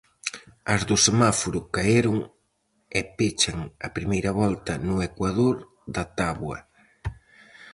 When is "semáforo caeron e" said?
1.07-3.01